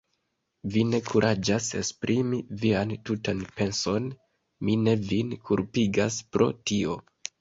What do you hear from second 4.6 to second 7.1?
mi ne vin kulpigas pro tio.